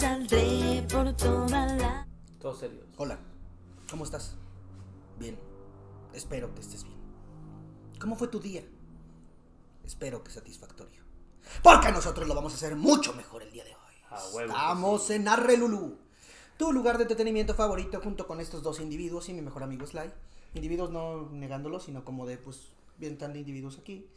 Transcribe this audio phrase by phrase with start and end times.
[0.00, 2.06] saldré por toda la...
[2.40, 2.86] Todos serios.
[2.96, 3.18] Hola,
[3.90, 4.34] ¿cómo estás?
[5.18, 5.38] Bien,
[6.14, 6.96] espero que estés bien.
[8.00, 8.64] ¿Cómo fue tu día?
[9.84, 11.02] Espero que satisfactorio.
[11.62, 13.94] Porque nosotros lo vamos a hacer mucho mejor el día de hoy.
[14.10, 15.98] Ah, huevo Estamos en Arrelulú,
[16.56, 20.10] tu lugar de entretenimiento favorito junto con estos dos individuos y mi mejor amigo Sly.
[20.54, 24.08] Individuos no negándolos, sino como de, pues, bien tan de individuos aquí.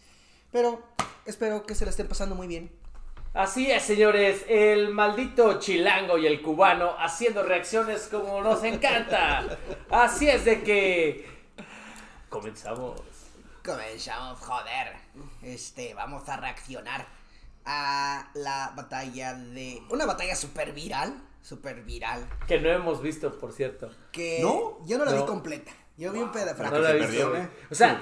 [0.50, 0.82] Pero
[1.26, 2.72] espero que se la estén pasando muy bien.
[3.34, 9.58] Así es, señores, el maldito chilango y el cubano haciendo reacciones como nos encanta.
[9.90, 11.28] Así es de que
[12.30, 13.02] comenzamos.
[13.66, 14.94] Comenzamos, joder.
[15.41, 17.08] Este, vamos a reaccionar
[17.66, 19.82] a la batalla de.
[19.90, 21.20] Una batalla super viral.
[21.41, 22.30] Super viral.
[22.48, 23.90] Que no hemos visto, por cierto.
[24.12, 24.77] Que ¿No?
[24.86, 25.72] yo no la vi completa.
[25.98, 26.62] Yo vi un pedazo.
[26.63, 27.36] No la he visto, perdió.
[27.36, 27.50] ¿eh?
[27.72, 28.00] O sea,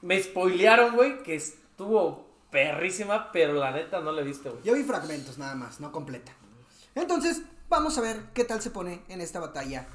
[0.00, 4.62] me spoilearon, güey, que estuvo perrísima, pero la neta no la he visto, güey.
[4.62, 6.32] Yo vi fragmentos nada más, no completa.
[6.94, 9.88] Entonces, vamos a ver qué tal se pone en esta batalla.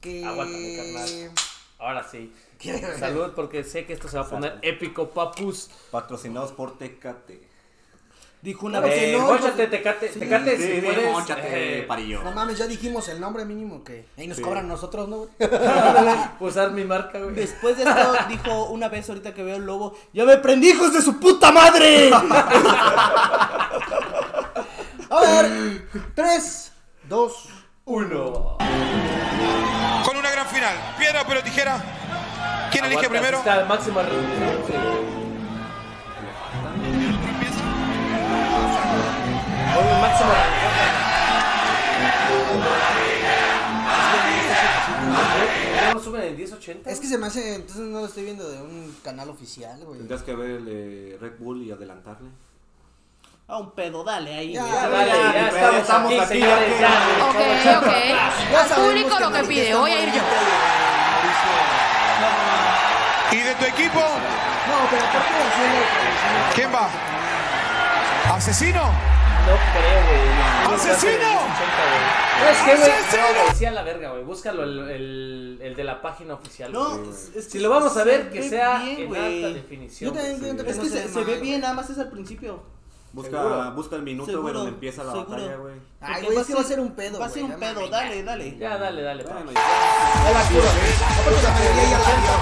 [0.00, 0.24] Que.
[0.24, 1.32] Aguántame, carnal.
[1.78, 2.32] Ahora sí.
[2.98, 5.68] Salud, porque sé que esto se va a poner épico, papus.
[5.90, 7.53] Patrocinados por Tecate.
[8.44, 9.18] Dijo una Eh, vez.
[9.18, 12.22] no, móchate, pues- tecate, Sí, tecate, Sí, si sí, puedes, móchate, eh, parillo.
[12.22, 14.04] No mames, ya dijimos el nombre mínimo que.
[14.18, 14.42] Ahí nos Sí.
[14.42, 15.28] cobran nosotros, ¿no?
[16.40, 17.34] usar mi marca, güey.
[17.34, 20.92] Después de esto, dijo una vez ahorita que veo el lobo, ¡Ya me prendí, hijos
[20.92, 22.10] de su puta madre!
[25.10, 26.72] A ver, 3,
[27.08, 27.48] 2,
[27.86, 28.58] Uno.
[30.04, 30.76] con una gran final.
[30.98, 31.82] Piedra, pero tijera.
[32.70, 33.38] ¿Quién elige primero?
[33.38, 35.03] Está máxima resolución,
[39.74, 39.78] sí.
[39.80, 40.34] Oye, máxima
[45.74, 46.90] ¿Ya no suben en 1080?
[46.90, 47.54] Es que se me hace.
[47.56, 49.98] Entonces no lo estoy viendo de un canal oficial, güey.
[49.98, 52.28] Tendrías que ver el Red Bull y adelantarle.
[53.46, 54.52] A un pedo, dale ahí.
[54.54, 54.72] Ya, güey.
[54.74, 57.26] Ya, dale, ya, ya, estamos, estamos aquí, aquí, señores, ya, ya.
[57.26, 57.86] Ok, Ya ok.
[58.56, 60.22] Al público lo que pide, voy a ir yo.
[63.30, 63.98] y- ¿Y de tu equipo?
[64.00, 66.88] No, pero hacerlo tradicional, ¿Quién va?
[68.34, 69.13] ¿Asesino?
[69.46, 70.74] No creo, güey.
[70.74, 71.30] ¡Asesino!
[72.50, 73.22] Es que, güey, ¡Asesino!
[73.22, 74.22] no, güey, sí a la verga, güey.
[74.24, 76.72] Búscalo el, el, el de la página oficial.
[76.72, 80.12] No, es- si lo vamos a ver, que sea bien, en alta definición.
[80.14, 81.40] Yo también que Es no que se se, ve se ve mal.
[81.40, 82.62] bien, nada más es al principio.
[83.12, 83.70] Busca, Seguro.
[83.72, 85.30] busca el minuto, güey, donde empieza la seguro.
[85.30, 85.74] batalla, güey.
[86.00, 87.20] Ay, güey, es que va a ser- un pedo.
[87.20, 88.58] Va a ser un pedo, dale, dale.
[88.58, 89.22] Ya, dale, dale.
[89.22, 89.34] pa.
[89.34, 89.60] Bueno, Ya
[90.32, 90.94] la curo, güey.
[91.20, 92.32] Aparte, la mayoría ya la vio.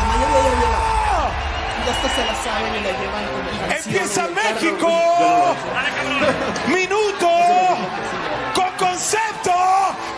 [0.00, 0.89] La
[1.90, 3.24] hasta se la saben y la llevan
[3.68, 4.90] canción ¡Empieza México!
[6.68, 7.28] ¡Minuto!
[8.54, 9.52] ¡Con concepto!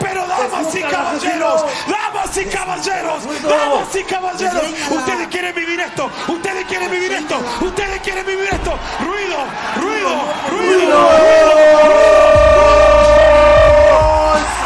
[0.00, 6.64] Pero damas y caballeros, damas y caballeros, damas y caballeros, ustedes quieren vivir esto, ustedes
[6.66, 8.78] quieren vivir esto, ustedes quieren vivir esto.
[9.00, 9.38] Ruido,
[9.76, 10.10] ruido,
[10.50, 10.98] ruido.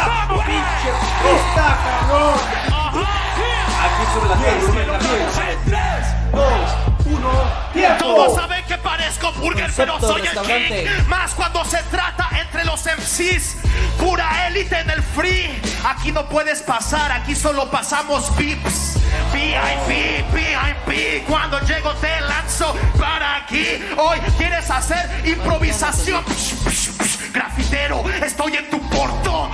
[0.07, 0.43] ¡Vamos!
[3.85, 4.97] Aquí sube la
[7.73, 7.95] tele.
[7.99, 11.07] Todos saben que parezco burger, pero soy el king.
[11.07, 13.57] Más cuando se trata entre los MCs.
[13.97, 15.61] Pura élite en el free.
[15.85, 18.97] Aquí no puedes pasar, aquí solo pasamos VIPs.
[19.33, 21.25] VIP, VIP.
[21.27, 23.65] Cuando llego te lanzo para aquí.
[23.97, 26.23] Hoy quieres hacer improvisación.
[27.33, 29.51] Grafitero, estoy en tu portón.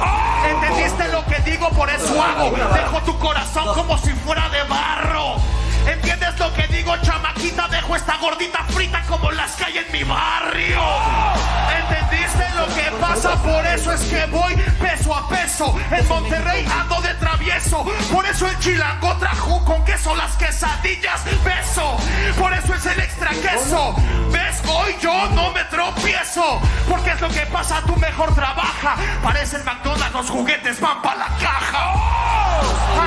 [0.50, 1.70] ¿Entendiste lo que digo?
[1.70, 2.52] Por eso hago.
[2.74, 5.36] Dejo tu corazón como si fuera de barro.
[5.88, 7.68] ¿Entiendes lo que digo, chamaquita?
[7.68, 10.82] Dejo esta gordita frita como las que hay en mi barrio.
[11.80, 13.36] ¿Entendiste lo que pasa?
[13.42, 14.54] Por eso es que voy
[15.28, 15.76] peso.
[15.92, 17.86] En Monterrey ando de travieso.
[18.12, 21.24] Por eso el chilango trajo con queso las quesadillas.
[21.44, 21.98] Beso.
[22.40, 23.96] Por eso es el extra queso.
[24.32, 24.62] ¿Ves?
[24.68, 26.60] Hoy yo no me tropiezo.
[26.90, 28.96] Porque es lo que pasa, tú mejor trabaja.
[29.22, 31.94] Parece el McDonald's, los juguetes van para la caja.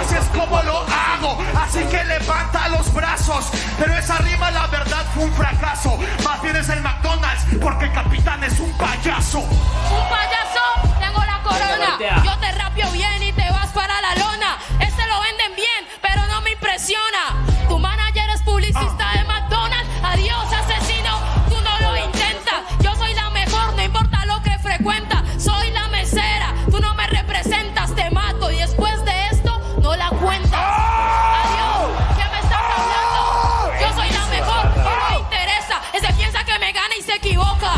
[0.00, 1.38] Así es como lo hago.
[1.58, 3.50] Así que levanta los brazos.
[3.78, 5.98] Pero esa rima, la verdad, fue un fracaso.
[6.24, 9.38] Más bien es el McDonald's, porque el capitán es un payaso.
[9.40, 12.22] Un payaso, tengo corona.
[12.24, 14.58] Yo te rapio bien y te vas para la lona.
[14.80, 17.44] Este lo venden bien, pero no me impresiona.
[17.68, 19.88] Tu manager es publicista de McDonald's.
[20.02, 22.60] Adiós, asesino, tú no lo intentas.
[22.80, 25.22] Yo soy la mejor, no importa lo que frecuenta.
[25.38, 28.50] Soy la mesera, tú no me representas, te mato.
[28.50, 30.52] Y después de esto, no la cuentas.
[30.54, 33.72] Adiós, ¿qué me estás hablando?
[33.80, 35.80] Yo soy la mejor, no me interesa.
[35.92, 37.72] Ese piensa que me gana y se equivoca.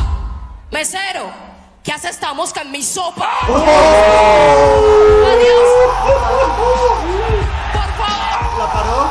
[0.71, 1.33] Mesero,
[1.89, 3.27] ¿qué hace esta mosca en mi sopa?
[3.47, 3.65] Adiós.
[7.73, 8.29] Por favor.
[8.59, 9.09] ¿La paró?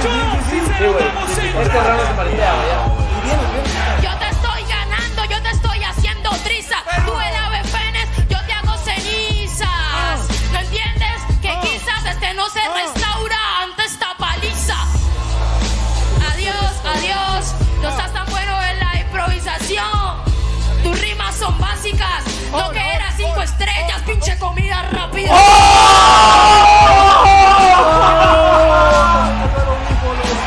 [0.00, 2.68] Sí, se parecía, güey.
[2.68, 2.73] ya.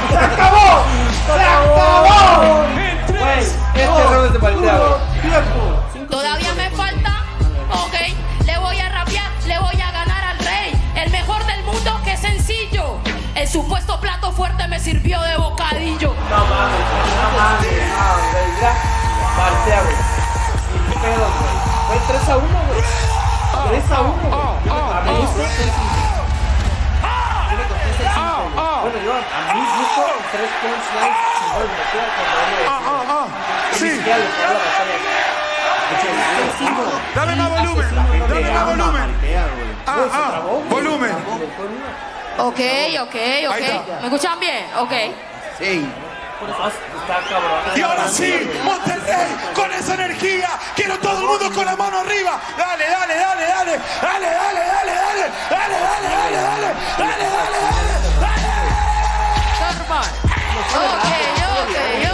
[0.10, 0.84] ¡Se acabó!
[1.26, 2.64] ¡Se acabó!
[3.76, 6.08] Este error de Maltea, güey.
[6.10, 7.24] Todavía me falta.
[7.72, 7.96] Ok,
[8.46, 10.92] le voy a rapear, le voy a ganar al rey.
[10.96, 13.00] El mejor del mundo, que sencillo.
[13.36, 16.16] El supuesto plato fuerte me sirvió de bocadillo.
[16.30, 16.80] No mames,
[17.18, 17.72] no mames,
[21.08, 21.28] no,
[21.88, 22.57] güey, 3 a 1, güey.
[23.68, 24.32] 3 a ah, 1.
[24.32, 25.68] Ah, ah, a mi gusto, 6
[28.82, 31.28] Bueno, yo a mi gusto, 3 punts nice
[32.68, 33.28] Ah, ah.
[33.74, 33.92] Sí.
[37.16, 37.88] Dame más volumen.
[38.30, 39.08] Dame más volumen.
[39.86, 40.42] Ah, ah.
[40.70, 41.16] Volumen.
[42.38, 42.60] Ok,
[43.02, 43.16] ok,
[43.50, 43.64] ok.
[44.02, 44.66] ¿Me escuchan bien?
[44.78, 44.94] Ok.
[45.60, 45.90] Sí.
[47.76, 50.50] Y ahora sí, Monterrey, con esa energía.
[50.76, 52.40] Quiero todo el mundo con la mano arriba.
[52.56, 53.80] Dale, dale, dale, dale.
[54.02, 55.32] Dale, dale, dale, dale.
[55.50, 56.76] Dale, dale, dale, dale.
[56.98, 57.98] Dale, dale, dale.
[58.20, 58.46] Dale.
[59.60, 60.06] Normal.
[60.78, 61.16] Ok,
[61.64, 62.07] ok,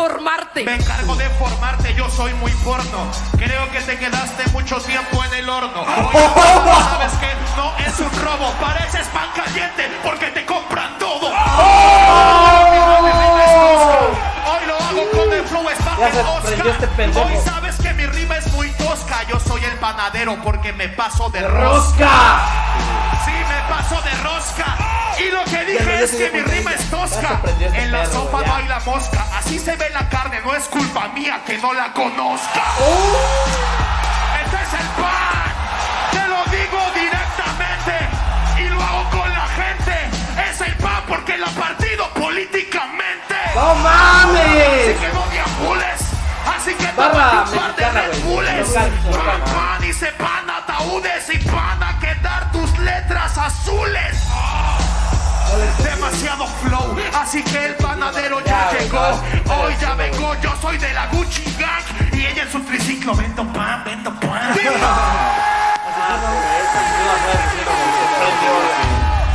[0.00, 0.64] formarte.
[0.64, 3.10] Me encargo de formarte, yo soy muy porno.
[3.36, 5.82] Creo que te quedaste mucho tiempo en el horno.
[6.12, 6.28] Oye,
[6.90, 7.28] ¿Sabes qué?
[7.56, 11.26] No es un robo, pareces pan caliente porque te compran todo.
[14.46, 16.42] Hoy lo hago con el flow Ya se Oscar.
[16.44, 17.26] prendió este pendejo.
[17.26, 17.69] Hoy sabes
[19.80, 22.08] panadero porque me paso de rosca.
[23.24, 24.76] Sí, me paso de rosca.
[25.18, 27.40] Y lo que dije es que mi rima es tosca.
[27.44, 29.26] este En la sopa no hay la mosca.
[29.36, 32.62] Así se ve la carne, no es culpa mía que no la conozca.
[34.44, 35.50] Este es el pan.
[36.12, 38.08] Te lo digo directamente.
[38.58, 40.10] Y lo hago con la gente.
[40.50, 43.34] Es el pan porque la partido políticamente.
[43.54, 43.74] ¡No
[46.60, 48.46] Así que Barra mexicana, Red güey.
[49.88, 54.28] Y se van ataúdes y van a quedar tus letras azules.
[55.82, 59.22] Demasiado flow, así que el panadero ya, llegó.
[59.56, 63.14] Hoy ya vengo, yo soy de la Gucci Gang y ella en su triciclo.
[63.14, 64.54] Vento pan, vento pan.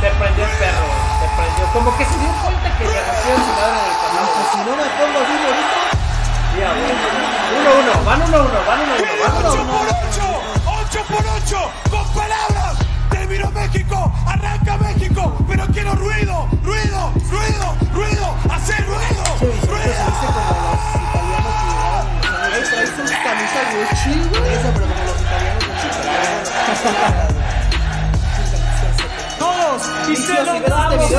[0.00, 0.86] Se prendió el perro,
[1.18, 1.66] se prendió.
[1.72, 3.96] Como que se dio cuenta que le rompió su madre en el.
[4.36, 5.95] Pues si no me pongo vivo ahorita,
[6.56, 7.92] Hostia, bueno.
[7.92, 8.96] 1-1, van 1-1, van 1-1.
[9.46, 11.22] 8 por 8, 8 por
[11.90, 12.76] con palabras.
[13.10, 19.22] Terminó México, arranca México, pero quiero ruido, ruido, ruido, ruido, hacer ruido,
[19.68, 20.06] ruido.
[22.58, 22.76] Eso
[30.08, 31.10] y se lo damos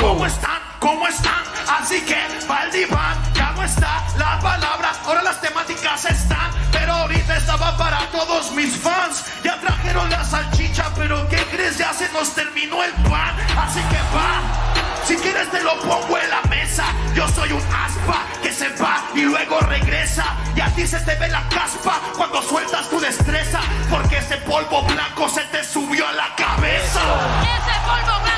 [0.00, 0.60] ¿Cómo están?
[0.78, 1.45] ¿Cómo están?
[1.68, 7.76] Así que Valdiván ya no está la palabra, ahora las temáticas están, pero ahorita estaba
[7.76, 9.24] para todos mis fans.
[9.42, 11.78] Ya trajeron la salchicha, pero ¿qué crees?
[11.78, 14.66] Ya se nos terminó el pan, así que va.
[15.06, 16.84] Si quieres te lo pongo en la mesa.
[17.14, 20.24] Yo soy un aspa que se va y luego regresa.
[20.54, 24.82] Y a ti se te ve la caspa cuando sueltas tu destreza, porque ese polvo
[24.82, 27.00] blanco se te subió a la cabeza.
[27.42, 28.35] Ese polvo blanco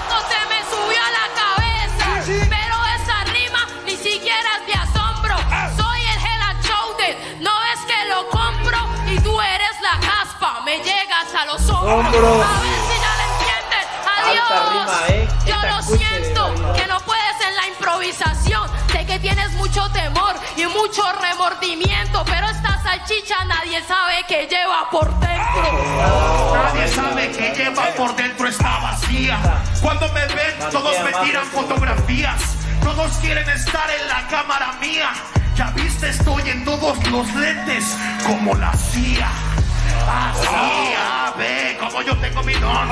[11.38, 12.45] a los hombros.
[12.45, 13.87] A ver si ya lo entiendes.
[14.18, 14.49] Adiós.
[14.73, 15.28] Rima, ¿eh?
[15.47, 18.71] Yo lo siento que no puedes en la improvisación.
[18.90, 22.25] Sé que tienes mucho temor y mucho remordimiento.
[22.25, 26.54] Pero esta salchicha nadie sabe que lleva por dentro.
[26.54, 28.49] Nadie sabe que lleva por dentro
[28.83, 29.38] magia.
[29.80, 32.40] Cuando me ven, todos me tiran fotografías.
[32.83, 35.11] Todos quieren estar en la cámara mía.
[35.54, 39.48] Ya viste, estoy en todos los lentes, como la CIA.
[40.09, 42.88] Así, a ver, como yo tengo mi don.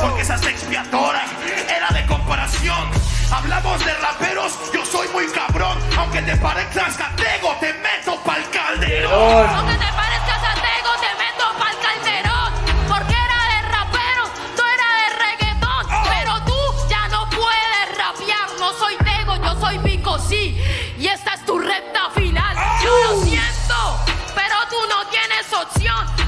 [0.00, 1.22] Porque esa expiatora
[1.68, 2.90] era de comparación.
[3.32, 5.78] Hablamos de raperos, yo soy muy cabrón.
[5.98, 9.48] Aunque te parezcas catego, te meto pa'l calderón.
[9.54, 12.52] Aunque te parezcas a Tego, te meto pa'l calderón.
[12.88, 14.24] Porque era de rapero,
[14.56, 15.86] tú era de reggaetón.
[16.08, 18.48] Pero tú ya no puedes rapear.
[18.58, 20.60] No soy Tego, yo soy Pico, sí.
[20.98, 22.56] Y esta es tu recta final.
[22.82, 26.19] Yo lo siento, pero tú no tienes opción.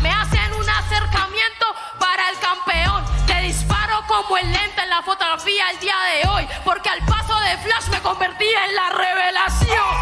[4.92, 6.48] La fotografía el día de hoy.
[6.64, 9.92] Porque al paso de Flash me convertí en la revelación.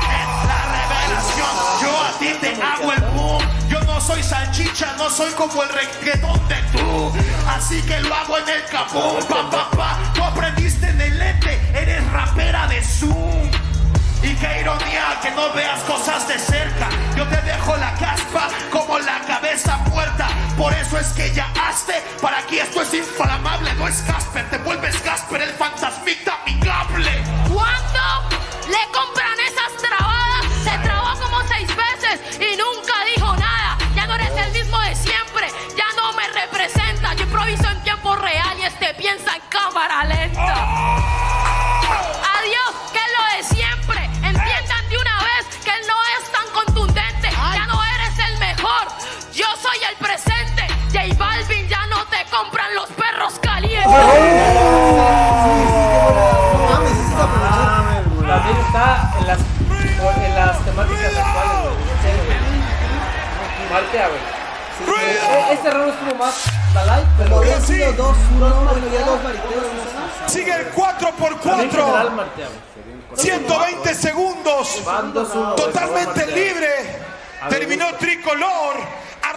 [0.48, 3.42] La revelación, yo a ti te hago el boom.
[3.68, 7.12] Yo no soy salchicha, no soy como el reggaetón de tú.
[7.46, 9.98] Así que lo hago en el capón, pa, pa, pa.
[10.12, 13.48] Tú aprendiste en el lente, eres rapera de Zoom.
[14.22, 16.88] Y qué ironía que no veas cosas de cerca.
[17.16, 18.89] Yo te dejo la caspa como
[19.66, 20.28] la cabeza muerta.
[20.56, 21.94] Por eso es que ya hazte.
[22.20, 24.48] Para aquí esto es inflamable, no es Casper.
[24.50, 27.10] Te vuelves Casper, el fantasmita amigable.
[27.48, 28.38] ¿Cuándo
[28.68, 30.46] le compran esas trabadas?
[30.64, 33.78] Se trabó como seis veces y nunca dijo nada.
[33.94, 37.14] Ya no eres el mismo de siempre, ya no me representa.
[37.14, 41.19] Yo improviso en tiempo real y este piensa en cámara lenta.
[49.40, 50.66] Yo soy el presente.
[50.92, 53.86] J Balvin ya no te compran los perros calientes.
[56.70, 58.04] Mames, ese es aprovechar.
[58.28, 58.86] También está
[59.18, 61.62] en las, en las temáticas actuales,
[64.08, 64.20] güey.
[64.82, 66.34] Eh, Este round estuvo más
[66.72, 67.74] Como pero habían Sí.
[67.74, 69.64] sido dos, uno, bueno, ya dos mariteos.
[70.26, 73.20] Sigue el 4 por también en general 4 martea, güey.
[73.20, 74.82] 120 segundos.
[74.84, 75.54] Van 2-1.
[75.56, 76.68] Totalmente libre.
[77.48, 78.76] Terminó tricolor.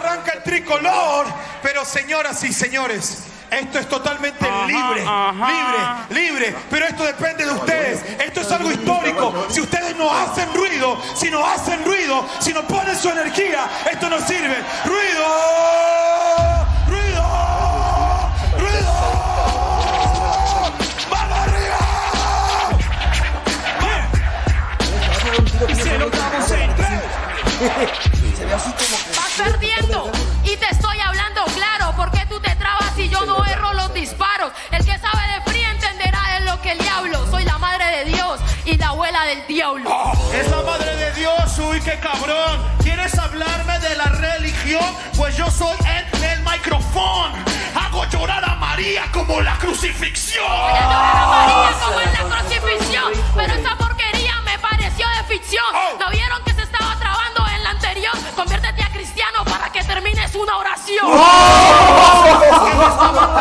[0.04, 1.26] Arranca el tricolor.
[1.62, 3.24] Pero señoras y señores.
[3.50, 5.78] Esto es totalmente libre, libre,
[6.10, 8.02] libre, pero esto depende de ustedes.
[8.18, 9.46] Esto es algo histórico.
[9.48, 14.10] Si ustedes no hacen ruido, si no hacen ruido, si no ponen su energía, esto
[14.10, 14.56] no sirve.
[14.84, 15.24] ¡Ruido!
[16.88, 17.22] ¡Ruido!
[18.58, 18.92] ¡Ruido!
[21.10, 21.78] ¡Vamos arriba!
[28.36, 29.14] Se ve así como que.
[29.36, 29.83] Perdiendo
[30.54, 34.52] y te estoy hablando claro porque tú te trabas y yo no erro los disparos.
[34.70, 37.26] El que sabe de frío entenderá de lo que le hablo.
[37.30, 39.90] Soy la madre de Dios y la abuela del diablo.
[40.32, 42.62] Es la madre de Dios, uy, qué cabrón.
[42.82, 44.84] ¿Quieres hablarme de la religión?
[45.16, 47.34] Pues yo soy en el micrófono.
[47.74, 50.46] Hago llorar a María como la crucifixión.
[50.46, 55.36] Voy a llorar a María como en la crucifixión, pero esa porquería me pareció de
[55.36, 55.64] ficción.
[55.98, 56.10] ¿No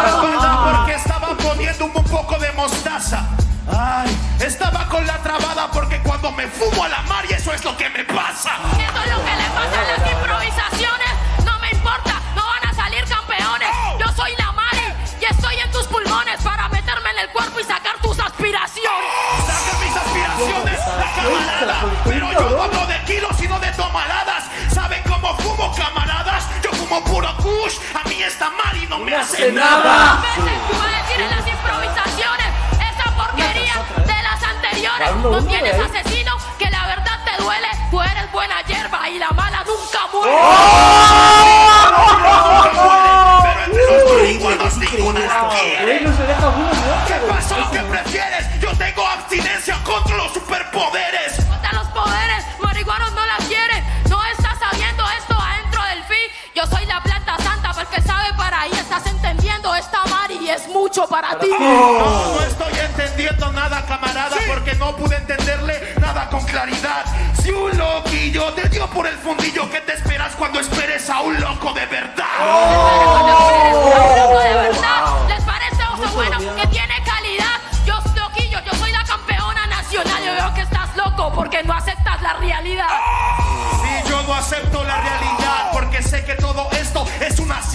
[0.03, 3.25] trabada porque estaba poniendo un poco de mostaza.
[3.71, 7.63] Ay, estaba con la trabada porque cuando me fumo a la mar y eso es
[7.63, 8.51] lo que me pasa.
[28.97, 30.21] No me hace nada.
[30.21, 33.73] veces iba a decir en las improvisaciones esa porquería
[34.05, 35.15] de las anteriores.
[35.15, 37.67] No tienes asesino que la verdad te duele.
[37.89, 41.62] Tú eres buena hierba y la mala nunca muere.
[60.93, 61.49] Mucho para ti.
[61.49, 67.03] No, no estoy entendiendo nada, camarada, porque no pude entenderle nada con claridad.
[67.41, 71.39] Si un loquillo te dio por el fundillo, ¿qué te esperas cuando esperes a un
[71.39, 72.25] loco de verdad?
[72.39, 72.82] Loco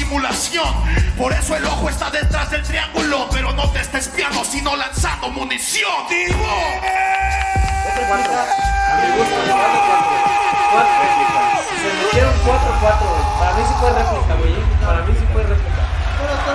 [0.09, 0.65] simulación.
[1.19, 5.29] Por eso el ojo está detrás del triángulo, pero no te está espiando, sino lanzando
[5.31, 5.91] munición.
[6.09, 6.39] ¡Divo!
[6.39, 6.45] Me
[9.17, 10.17] gusta, vale cuatro.
[10.73, 10.89] Cuatro.
[11.69, 11.75] Se
[12.05, 12.59] metieron 4-4, güey.
[13.39, 14.53] Para mí sí fue réplica, güey.
[14.53, 14.65] ¿eh?
[14.85, 15.83] Para mí sí fue réplica.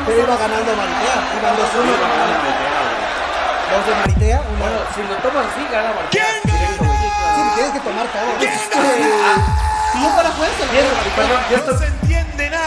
[0.06, 1.18] Pero iba ganando Maritea.
[1.38, 1.58] Iban 2-1.
[3.70, 4.58] Dos de Maritea, uno.
[4.60, 6.26] Bueno, si lo tomas así, gana Maritea.
[6.44, 6.98] ¿Quién güey.
[6.98, 8.32] Sí, tienes que tomar todo.
[8.40, 8.72] ¿Quién se lo
[10.72, 10.98] Quiero- doy.
[11.16, 12.13] perdón, estoy- entiende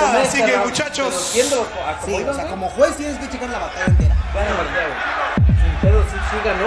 [0.01, 1.31] nada, así esta que muchachos.
[1.33, 3.85] pero Viendo a Sí, cómo o sea, güey, como juez tienes que checar la batalla
[3.87, 4.15] entera.
[4.35, 5.57] gana güey.
[5.63, 6.67] Sin pedo, sí, sí ganó.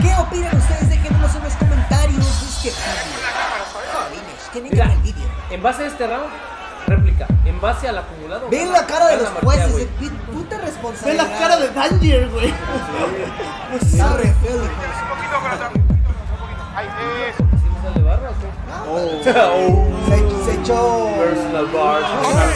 [0.00, 0.88] ¿Qué opinan ustedes?
[0.88, 2.26] Déjenos en los comentarios.
[2.26, 2.70] Es que.
[2.72, 5.26] Jolines, que Mira, el vídeo.
[5.50, 6.30] en base a este round,
[6.86, 7.26] réplica.
[7.44, 8.48] En base al acumulado.
[8.50, 9.84] Ven la cara de los jueces, güey.
[9.84, 11.26] eh, puta responsabilidad.
[11.28, 12.48] la cara de Danger, güey.
[13.80, 14.88] Está re feo, hijo de
[16.72, 17.49] ¿Sí le sale barra o
[18.40, 21.08] su- Se, se echó.
[21.18, 22.06] Personal bars.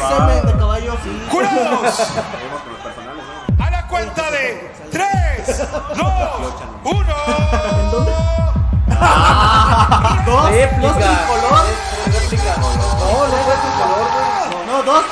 [0.08, 0.92] Semen de caballo.
[1.30, 1.94] ¡Jurados!
[1.94, 3.24] Seguimos con los personales,
[3.58, 3.64] ¿no?
[3.64, 5.58] A la cuenta de 3,
[5.96, 6.06] 2,
[6.84, 7.14] 1.
[10.50, 11.10] Réplica.
[12.06, 12.52] Réplica.
[12.58, 12.68] No,
[13.26, 14.66] no fue tu color, güey.
[14.66, 15.04] No, dos.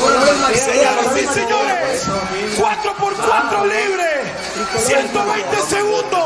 [0.00, 2.06] Colores Marsella, Sí, señores.
[2.58, 4.08] 4 por 4 libre.
[4.78, 6.19] 120 segundos.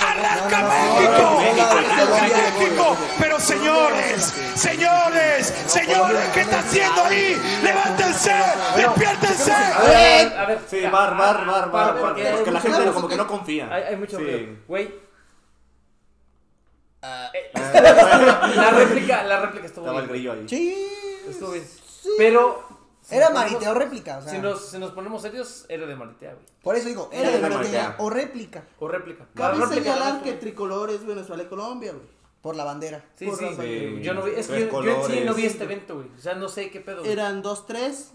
[0.00, 1.40] Arranca México.
[1.62, 2.28] Arranca
[2.58, 2.96] México.
[3.18, 7.40] Pero señores, señores, señores, ¿qué está haciendo ahí?
[7.62, 8.32] Levántense,
[8.76, 9.52] despiértense.
[9.52, 10.58] A ver, a ver.
[10.68, 11.96] Sí, bar, bar, bar, bar.
[11.98, 13.68] Porque la gente como que no confía.
[13.72, 14.18] Hay, hay mucho.
[14.68, 15.10] Güey.
[17.02, 20.14] Eh, la réplica, la réplica estuvo Estaba el bien.
[20.16, 20.48] grillo ahí.
[20.48, 20.86] Sí.
[21.28, 21.66] Estuvo bien.
[22.18, 22.69] Pero.
[23.10, 24.18] Era Maritea o réplica.
[24.18, 26.46] O sea, Si nos, si nos ponemos serios, era de Maritea, güey.
[26.62, 27.96] Por eso digo, era Era de de Maritea Maritea.
[28.04, 28.64] o réplica.
[28.78, 29.26] O réplica.
[29.34, 32.20] Cabe réplica señalar que tricolor es Venezuela y Colombia, güey.
[32.40, 33.04] Por la bandera.
[33.16, 33.64] Sí, por sí, razón.
[33.66, 33.98] sí.
[34.02, 34.30] Yo no vi.
[34.34, 35.26] Es que Tres yo, yo en sí colores.
[35.26, 36.08] no vi este evento, güey.
[36.16, 37.00] O sea, no sé qué pedo.
[37.00, 37.12] güey.
[37.12, 38.12] Eran dos, tres.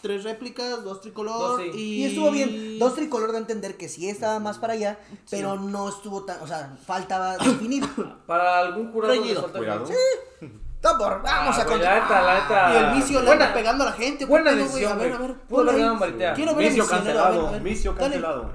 [0.00, 1.38] Tres réplicas, dos tricolor.
[1.38, 1.70] Dos, sí.
[1.74, 1.80] y...
[1.94, 2.78] Y estuvo bien.
[2.78, 4.98] Dos tricolor da a entender que sí estaba más para allá,
[5.30, 6.40] pero no estuvo tan.
[6.40, 7.84] O sea, faltaba definir.
[8.26, 9.42] Para algún jurado le Reñido.
[9.42, 9.84] falta Cuidado.
[9.84, 10.46] Está
[10.80, 12.02] por- Vamos Ah, a la continuar.
[12.02, 12.72] neta, la neta.
[12.72, 14.18] Y el vicio le anda pegando a la gente.
[14.18, 14.66] ¿qué Buena pedo, güey?
[14.68, 15.34] decisión, A ver, a ver.
[15.48, 16.34] Pudo haber.
[16.34, 17.48] Quiero ver Micio el misionero, a ver, cancelado.
[17.48, 17.60] a ver.
[17.62, 18.20] Micio Dale.
[18.20, 18.50] cancelado.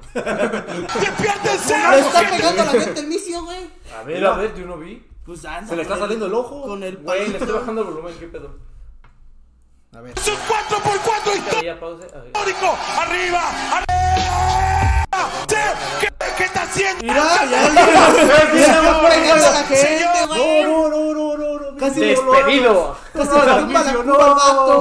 [1.00, 1.78] Despiértense.
[1.78, 3.70] Le está pegando a la gente el micio, güey.
[4.00, 5.06] A ver, a ver, yo no vi.
[5.26, 5.68] Pues anda.
[5.70, 6.62] Se le está saliendo el ojo.
[6.64, 8.56] Con el Güey, le estoy bajando el volumen, qué pedo.
[9.96, 10.14] A ver.
[10.18, 12.04] Es un 4 por 4 Ya, ya, pause.
[12.14, 12.28] A ver.
[12.28, 12.78] histórico.
[13.00, 13.42] Arriba,
[13.74, 15.06] arriba.
[15.48, 15.56] Sí,
[16.02, 16.08] ¿Qué,
[16.38, 17.04] qué está haciendo?
[17.04, 17.70] Mira, ya, ya.
[17.70, 20.28] Le está pegando a la gente, Señor.
[20.28, 20.40] güey.
[21.84, 22.96] No, no, Despedido.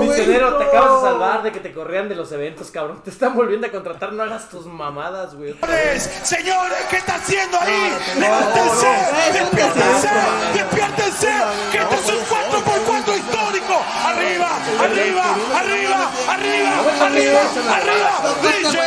[0.01, 3.03] Misionero, te acabas de salvar de que te corrían de los eventos, cabrón.
[3.03, 5.55] Te están volviendo a contratar, no hagas tus mamadas, güey.
[5.55, 7.93] Señores, señores, ¿qué está haciendo ahí?
[8.19, 8.89] Levántense,
[9.33, 10.09] despiértense,
[10.55, 11.33] despiértense,
[11.73, 13.83] que este es un 4 por 4 histórico.
[14.05, 15.25] Arriba, arriba,
[15.57, 18.11] arriba, arriba, arriba, arriba.
[18.43, 18.79] DJ.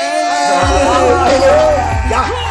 [2.10, 2.46] Dale,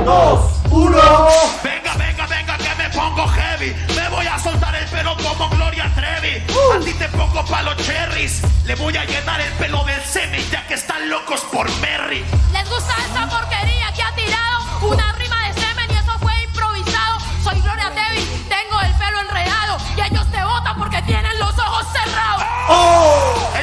[0.00, 1.28] 3, 2, 1.
[1.62, 3.74] Venga, venga, venga, que me pongo heavy.
[3.94, 6.42] Me voy a soltar el pelo como Gloria Trevi.
[6.74, 8.42] A ti te pongo pa' los cherries.
[8.64, 12.24] Le voy a llenar el pelo del semi, ya que están locos por Merry.
[12.52, 14.88] ¿Les gusta esta porquería que ha tirado?
[14.88, 17.18] Una rima de semen y eso fue improvisado.
[17.44, 19.76] Soy Gloria Trevi, tengo el pelo enredado.
[19.96, 22.44] Y ellos te votan porque tienen los ojos cerrados.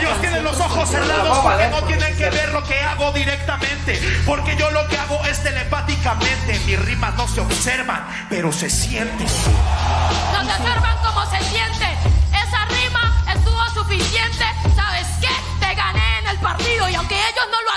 [0.08, 4.00] Ellos tienen los ojos cerrados porque no tienen que ver lo que hago directamente.
[4.26, 6.60] Porque yo lo que hago es telepáticamente.
[6.66, 9.28] Mis rimas no se observan, pero se sienten.
[10.32, 11.86] No te observan cómo se siente.
[12.32, 14.46] Esa rima estuvo suficiente.
[14.76, 15.30] ¿Sabes qué?
[15.60, 17.72] Te gané en el partido y aunque ellos no lo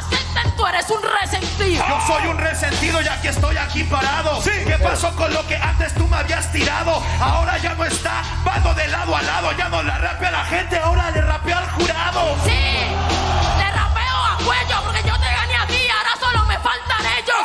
[0.57, 1.85] tú eres un resentido.
[1.88, 4.40] Yo soy un resentido ya que estoy aquí parado.
[4.43, 7.03] ¿Qué pasó con lo que antes tú me habías tirado?
[7.21, 9.53] Ahora ya no está, vado de lado a lado.
[9.57, 12.37] Ya no la rapea a la gente, ahora le rapea al jurado.
[12.45, 17.07] Sí, le rapeo a cuello porque yo te gané a ti, ahora solo me faltan
[17.19, 17.37] ellos.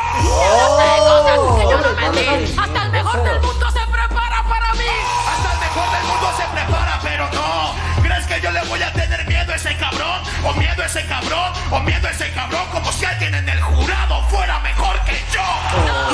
[0.79, 2.55] Hay cosas que yo no metí.
[2.59, 4.85] Hasta el mejor del mundo se prepara para mí.
[5.29, 7.75] Hasta el mejor del mundo se prepara, pero no.
[8.03, 9.04] ¿Crees que yo le voy a tener
[10.97, 11.51] ese cabrón?
[11.71, 12.65] ¿O miedo a ese cabrón?
[12.71, 15.41] Como si alguien en el jurado fuera mejor que yo.
[15.85, 16.11] No,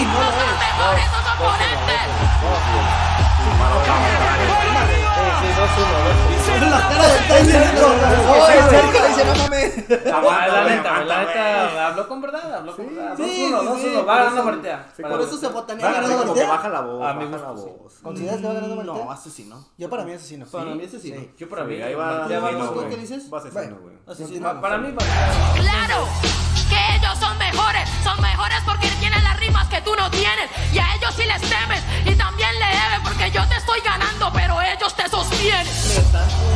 [7.30, 7.74] Danger.
[7.76, 7.96] No, no.
[10.30, 13.18] Ah, La neta, la neta, habló con verdad, habló con verdad.
[13.18, 14.06] Dos, sí, uno, sí, dos, sí, uno.
[14.06, 14.86] Va por ganando eso- Maritea.
[14.96, 15.28] sí, Para Por mí.
[15.32, 16.58] eso se botanea Baja, ganando como que Maritea.
[16.58, 17.06] baja la voz.
[17.08, 17.94] A mí baja me la gusta, voz.
[18.02, 19.66] ¿Consideras que va ganando No, asesino.
[19.78, 20.46] Yo para mí asesino.
[20.46, 21.22] Para mí asesino.
[21.38, 21.82] Yo para mí.
[21.82, 22.28] Ahí va.
[22.30, 23.30] ¿Y tú qué dices?
[23.34, 23.96] Va asesino, güey.
[24.16, 24.94] Pa- Para mí.
[25.56, 26.08] Claro
[26.70, 30.80] que ellos son mejores, son mejores porque tienen las rimas que tú no tienes y
[30.80, 34.62] a ellos sí les temes y también le debes porque yo te estoy ganando pero
[34.62, 35.68] ellos te sostienen.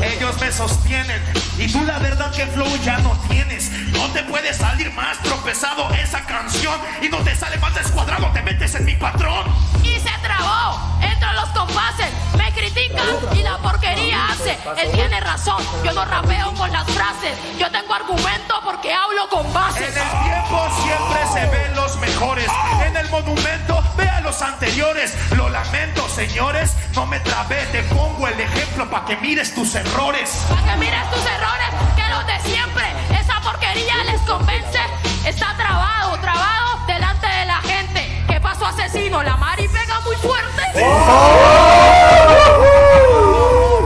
[0.02, 1.22] Ellos me sostienen.
[1.58, 3.72] Y tú la verdad que flow ya no tienes.
[3.94, 6.76] No te puede salir más tropezado esa canción.
[7.02, 9.46] Y no te sale más descuadrado, te metes en mi patrón.
[9.86, 12.08] Y se trabó entre los compases.
[12.38, 14.58] Me critican y la porquería hace.
[14.78, 17.38] Él tiene razón, yo no rapeo con las frases.
[17.60, 19.88] Yo tengo argumento porque hablo con En bases.
[19.88, 22.48] el tiempo siempre se ven los mejores.
[22.86, 25.14] En el monumento, vea los anteriores.
[25.36, 26.74] Lo lamento, señores.
[26.96, 30.46] No me trabé, te pongo el ejemplo para que mires tus errores.
[30.50, 32.86] Para que mires tus errores, que los de siempre.
[33.20, 34.80] Esa porquería les convence.
[35.26, 38.24] Está trabado, trabado delante de la gente.
[38.28, 39.22] ¿Qué pasó, asesino?
[39.24, 39.65] La Mari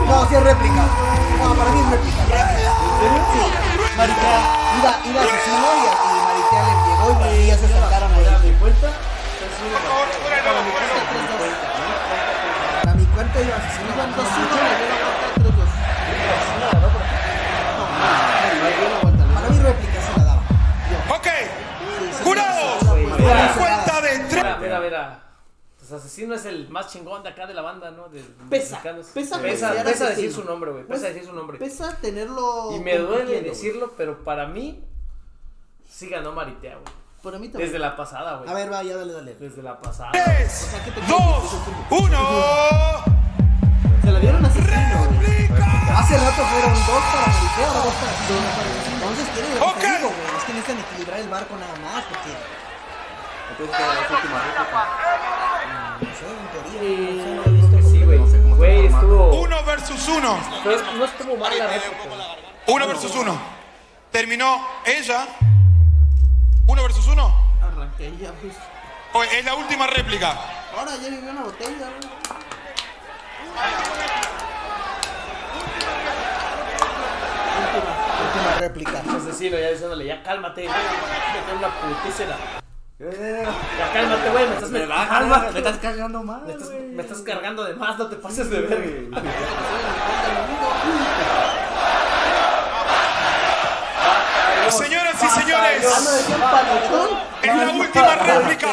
[0.07, 0.83] No, sí es réplica.
[1.37, 2.23] No, para mí es réplica.
[2.23, 2.33] Sí.
[4.79, 8.25] Iba, iba asesino y, y Maritea le llegó y ya se sacaron ahí.
[8.43, 8.87] mi cuenta,
[12.83, 13.89] Para mi cuenta iba asesino.
[13.93, 15.69] Iban 2-1, le dieron otra 3-2.
[19.33, 20.41] Para mí réplica se la daba.
[21.15, 21.27] Ok,
[22.23, 22.83] jurados,
[23.19, 24.43] Mira, cuenta de tres.
[24.43, 25.19] Mira, mira, mira.
[25.89, 28.09] Pues asesino es el más chingón de acá de la banda, ¿no?
[28.09, 29.07] De, de Pesa, mexicanos.
[29.07, 30.83] pesa pesa, pesa decir su nombre, güey.
[30.83, 31.57] Pesa decir su nombre.
[31.57, 32.69] Pesa tenerlo.
[32.75, 34.83] Y me duele decirlo, pero para mí
[35.89, 36.93] sí ganó Maritea, güey.
[37.23, 37.71] Para mí también.
[37.71, 38.49] Desde la pasada, güey.
[38.49, 39.33] A ver, va, ya dale, dale.
[39.33, 40.11] Desde la pasada.
[40.11, 40.69] 3,
[41.07, 41.17] 2,
[41.89, 42.17] 1.
[44.03, 45.09] Se la dieron a asesino.
[45.97, 48.93] Hace rato fueron dos para Maritea, dos para asesino.
[48.93, 49.79] Entonces tienen lo que Ok.
[49.79, 50.37] te digo, güey.
[50.37, 52.29] Es que necesitan equilibrar el barco nada más, porque.
[53.49, 53.89] Entonces, ¿qué
[56.21, 57.23] en teoría.
[57.43, 58.03] Sí, no que sí,
[58.55, 58.85] güey.
[58.85, 59.41] Estuvo.
[59.41, 60.39] Uno versus uno.
[60.63, 61.95] pero no estuvo mal la réplica.
[62.67, 63.39] Uno versus uno.
[64.11, 65.27] Terminó ella.
[66.67, 67.33] Uno versus uno.
[67.61, 68.55] Arranqué ya, pues.
[69.13, 70.37] Oye, es la última réplica.
[70.77, 71.89] Ahora ya vivió una botella.
[78.25, 79.03] Última réplica.
[79.15, 80.61] Asesino ya diciéndole, ya cálmate.
[80.63, 82.58] Meter una putísera.
[82.99, 84.45] Ya cálmate, güey.
[84.45, 85.51] Me estás Me me, baja, cálmate.
[85.53, 86.41] me estás cargando mal.
[86.45, 89.21] Me estás, me estás cargando de más, no te pases de verga.
[94.69, 95.85] Señoras y señores,
[97.41, 98.67] es la última réplica.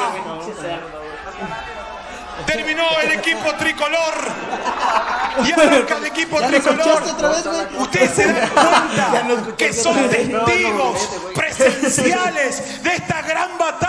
[2.46, 4.14] Terminó el equipo tricolor.
[5.44, 7.68] Y arranca el equipo ¿Ya lo escuchaste tricolor.
[7.76, 8.48] Ustedes se dan
[9.28, 13.85] cuenta que son testigos presenciales de esta gran batalla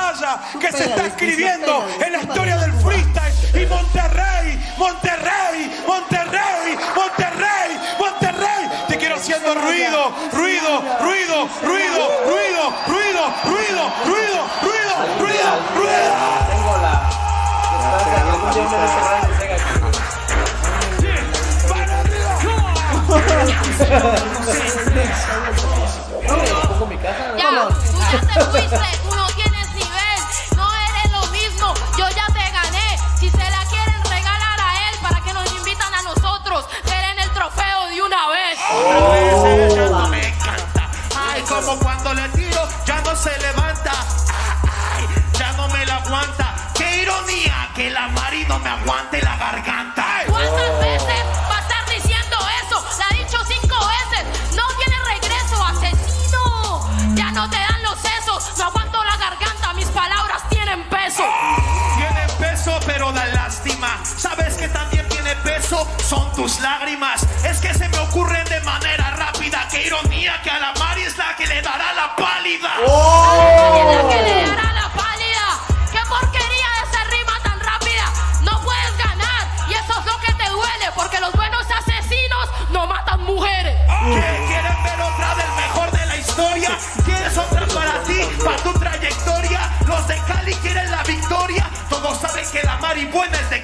[0.59, 3.33] que se está escribiendo en la historia del freestyle.
[3.53, 8.69] Y Monterrey, Monterrey, Monterrey, Monterrey, Monterrey.
[8.87, 14.26] Te quiero haciendo ruido, ruido, ruido, ruido, ruido, ruido, ruido, ruido.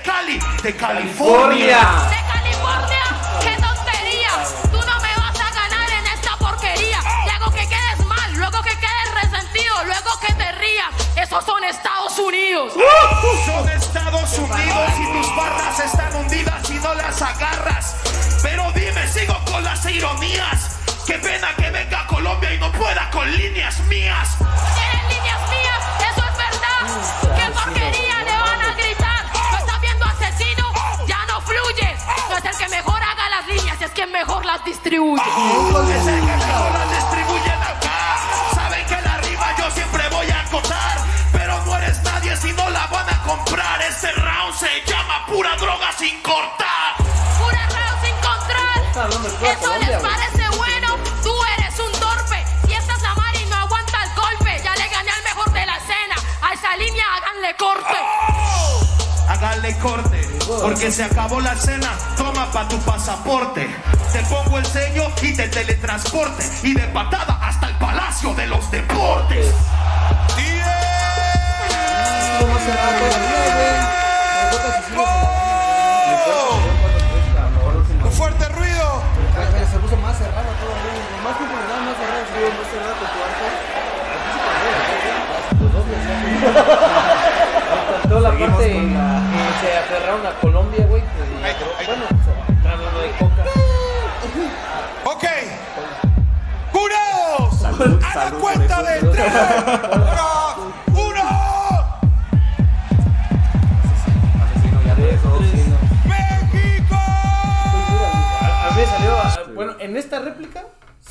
[0.04, 1.80] Cali, de California.
[2.10, 3.04] De California,
[3.40, 4.32] qué tontería.
[4.70, 7.00] Tú no me vas a ganar en esta porquería.
[7.34, 10.90] Hago que quedes mal, luego que quedes resentido, luego que te rías.
[11.16, 12.74] Esos son Estados Unidos.
[13.46, 17.96] Son Estados Unidos y tus barras están hundidas y no las agarras.
[18.42, 20.80] Pero dime, sigo con las ironías.
[21.08, 24.38] Qué pena que venga a Colombia y no pueda con líneas mías.
[33.84, 35.22] Es quien mejor las distribuye.
[35.22, 38.18] Es el que mejor las distribuyen acá.
[38.56, 40.98] Saben que la rima yo siempre voy a acotar.
[41.32, 43.82] Pero no eres nadie si no la van a comprar.
[43.82, 46.96] Este round se llama pura droga sin cortar.
[47.40, 49.52] Pura round sin control.
[49.52, 52.46] Eso Colombia, les parece bueno, tú eres un torpe.
[52.66, 55.52] Si esta es la mar y no aguanta el golpe, ya le gané al mejor
[55.52, 56.16] de la escena.
[56.42, 57.98] A esa línea háganle corte.
[59.54, 60.20] Hágale corte,
[60.64, 61.92] porque se acabó la cena.
[62.18, 63.70] Toma pa' tu pasaporte.
[64.12, 66.44] Te pongo el sello y te teletransporte.
[66.64, 69.54] Y de patada hasta el palacio de los deportes.
[78.04, 79.04] Un fuerte ruido.
[79.72, 80.20] se puso más.
[80.20, 81.50] Más más
[88.90, 89.23] más
[89.62, 91.02] se aferraron a Colombia, güey.
[91.02, 91.86] y- Ahí, ahí.
[91.86, 92.06] Bueno,
[92.74, 93.44] hablando de coca.
[95.06, 95.24] Ok.
[96.72, 97.60] Jurados.
[97.60, 99.10] Salud, A la cuenta de eso.
[99.12, 100.56] tres, dos,
[100.94, 101.30] uno.
[104.44, 105.40] Asesino ya regresó.
[106.06, 106.96] ¡México!
[106.96, 109.12] A, a mí me salió.
[109.18, 110.64] a- bueno, en esta réplica,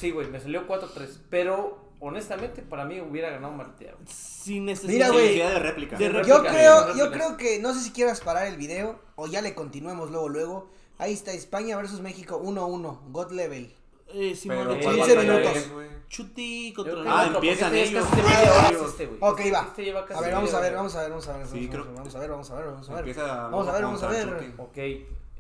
[0.03, 1.19] sí, güey, me salió 4-3.
[1.31, 4.07] Pero honestamente, para mí hubiera ganado Maritea, güey.
[4.09, 4.93] Sin necesidad.
[4.93, 5.39] Mira, güey.
[5.39, 5.97] De réplica.
[5.97, 8.99] De Yo réplica, creo, sí, yo creo que, no sé si quieras parar el video
[9.15, 10.71] o ya le continuemos luego, luego.
[10.99, 13.75] Ahí está España versus México 1-1, God Level.
[14.15, 15.69] Eh, Simón, Pero eh, ¿cuál 15 batalla minutos.
[16.09, 17.99] Chuti Yo contra creo el- Ah, que empiezan porque este.
[17.99, 18.91] Es hora, Ellos.
[18.91, 19.11] este.
[19.21, 19.61] Ok, va.
[19.69, 21.69] Este lleva casi A ver, vamos a ver, vamos a ver, vamos a ver, Sí,
[21.69, 22.99] creo- vamos a ver, vamos a ver, vamos a ver.
[22.99, 24.55] Empieza Vamos a ver, vamos a ver.
[24.59, 24.79] Ok.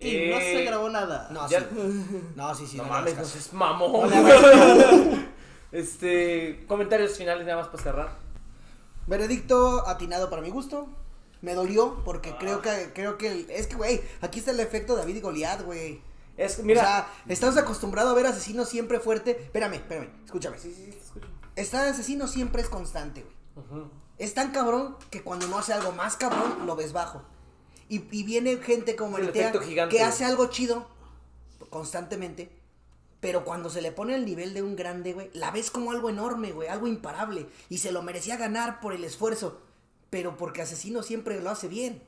[0.08, 1.28] Y no se eh, grabó nada.
[1.30, 1.66] No, Ya- sí.
[2.36, 2.76] No, sí, sí.
[2.76, 4.10] No mames, no seas mamón.
[5.72, 8.16] Este, comentarios finales nada más para cerrar.
[9.06, 10.86] Veredicto atinado para mi gusto.
[11.40, 14.94] Me dolió porque creo que creo que el- es que güey, aquí está el efecto
[14.94, 16.00] David y Goliat, güey.
[16.36, 19.30] Es que, mira, o sea, estás acostumbrado a ver asesino siempre fuerte.
[19.32, 20.56] Espérame, espérame, escúchame.
[21.56, 23.84] Este asesino siempre es constante, güey.
[24.18, 27.22] Es tan cabrón que cuando no hace algo más cabrón, lo ves bajo.
[27.92, 30.86] Y, y viene gente como el gigante, que hace algo chido
[31.68, 32.50] constantemente.
[33.20, 36.08] Pero cuando se le pone al nivel de un grande, güey, la ves como algo
[36.08, 37.46] enorme, güey, algo imparable.
[37.68, 39.60] Y se lo merecía ganar por el esfuerzo.
[40.08, 42.02] Pero porque asesino siempre lo hace bien.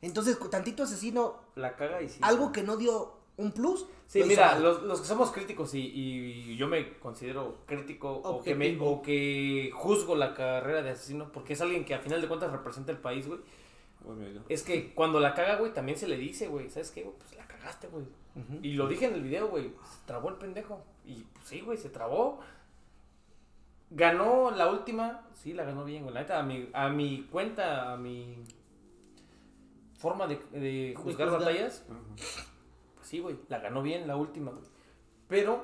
[0.00, 2.18] Entonces, tantito asesino, la caga y sí.
[2.22, 3.84] algo que no dio un plus.
[4.06, 8.54] Sí, mira, los, los que somos críticos y, y yo me considero crítico o que,
[8.54, 12.28] me, o que juzgo la carrera de asesino porque es alguien que a final de
[12.28, 13.40] cuentas representa el país, güey.
[14.48, 17.02] Es que cuando la caga, güey, también se le dice, güey, ¿sabes qué?
[17.02, 17.14] güey?
[17.18, 18.04] Pues la cagaste, güey.
[18.62, 20.82] Y lo dije en el video, güey, se trabó el pendejo.
[21.04, 22.40] Y pues, sí, güey, se trabó.
[23.90, 26.14] Ganó la última, sí, la ganó bien, güey.
[26.14, 28.38] La neta, a mi, a mi cuenta, a mi
[29.98, 31.84] forma de, de juzgar batallas,
[32.96, 34.64] pues sí, güey, la ganó bien la última, güey.
[35.28, 35.62] Pero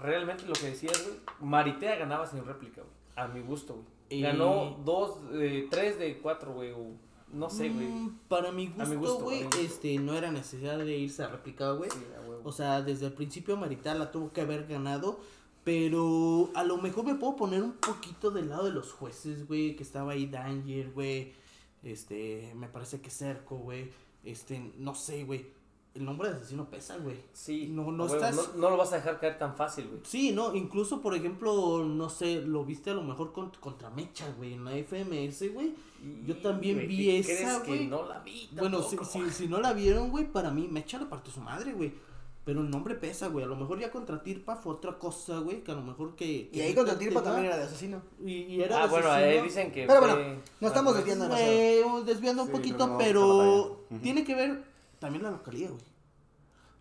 [0.00, 2.94] realmente lo que decías, güey, Maritea ganaba sin réplica, güey.
[3.16, 3.86] A mi gusto, güey.
[4.10, 6.70] Y- Ganó dos, eh, tres de cuatro, güey.
[6.72, 6.92] o
[7.32, 7.86] No sé, güey.
[7.86, 11.90] Mm, Para mi gusto, güey, este, no era necesidad de irse a replicar, güey.
[11.90, 11.98] Sí.
[12.44, 15.20] O sea, desde el principio Marital la tuvo que haber ganado.
[15.64, 19.76] Pero a lo mejor me puedo poner un poquito del lado de los jueces, güey.
[19.76, 21.34] Que estaba ahí Danger, güey.
[21.82, 23.90] Este, me parece que Cerco, güey.
[24.24, 25.46] Este, no sé, güey.
[25.98, 27.16] El nombre de asesino pesa, güey.
[27.32, 28.34] Sí, No, no estás.
[28.36, 30.00] no, no lo vas a dejar caer tan fácil, güey.
[30.04, 34.26] Sí, no, incluso por ejemplo, no sé, lo viste a lo mejor con- contra Mecha,
[34.38, 35.74] güey, en la FMS, güey.
[36.24, 37.86] Yo también Güey, vi ¿qué esa, crees que güey.
[37.88, 41.06] no la vi Bueno, si, si, si no la vieron, güey, para mí Mecha le
[41.06, 41.92] partió su madre, güey.
[42.44, 43.44] Pero el nombre pesa, güey.
[43.44, 46.48] A lo mejor ya contra Tirpa fue otra cosa, güey, que a lo mejor que...
[46.50, 48.00] Y ahí contra Tirpa también era de asesino.
[48.24, 49.30] Y, y era Ah, de bueno, asesino.
[49.38, 49.86] ahí dicen que.
[49.86, 51.52] Pero bueno, fue- nos estamos desviando demasiado.
[51.52, 54.64] Eh, desviando un Sí, poquito, pero tiene que ver
[54.98, 55.82] también la localidad, güey.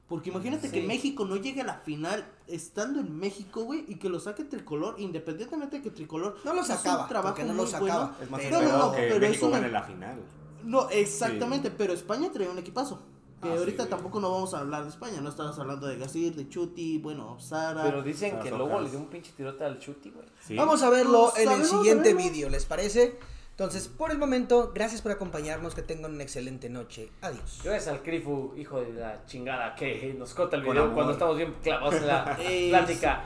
[0.07, 0.81] Porque imagínate que.
[0.83, 4.95] México no llegue a la final estando en México, güey, y que lo saque Tricolor,
[4.99, 8.05] independientemente de que Tricolor No lo sacaba, trabajo porque no lo sacaba.
[8.07, 8.15] bueno.
[8.23, 10.19] Es más Pero- No, no, que pero México es una- gane la final.
[10.63, 13.01] No, exactamente, pero España traía un equipazo.
[13.41, 15.97] Que Ah, sí, ahorita tampoco no vamos a hablar de España, no estabas hablando de
[15.97, 17.83] Gasir, de Chuti, bueno, Sara.
[17.83, 20.25] Pero dicen que luego le dio un pinche tirote al chuti, güey.
[20.39, 20.55] Sí.
[20.55, 23.19] Vamos a verlo Pues, en el siguiente vídeo, ¿les parece?
[23.57, 27.09] Entonces, por el momento, gracias por acompañarnos, que tengan una excelente noche.
[27.21, 27.61] Adiós.
[27.63, 31.55] Gracias al Crifu, hijo de la chingada, que nos corta el video cuando estamos bien
[31.63, 32.37] clavados en la
[32.69, 33.23] plática.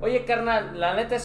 [0.00, 1.24] Oye, carnal, la neta es